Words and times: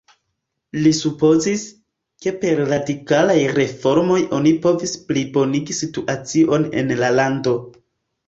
Li 0.85 0.91
supozis, 0.99 1.65
ke 2.25 2.33
per 2.45 2.61
radikalaj 2.69 3.35
reformoj 3.59 4.17
oni 4.39 4.53
povis 4.65 4.95
plibonigi 5.11 5.77
situacion 5.83 6.67
en 6.83 6.91
la 7.03 7.13
lando. 7.21 7.57